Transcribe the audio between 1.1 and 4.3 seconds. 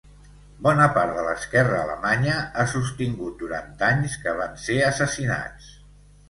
de l’esquerra alemanya ha sostingut durant anys